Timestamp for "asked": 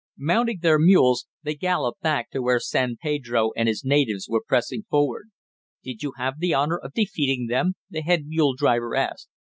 8.95-9.29